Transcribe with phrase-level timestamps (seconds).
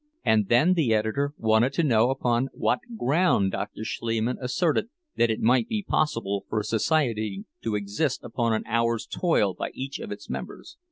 [0.25, 3.83] And then the editor wanted to know upon what ground Dr.
[3.83, 9.05] Schliemann asserted that it might be possible for a society to exist upon an hour's
[9.05, 10.75] toil by each of its members.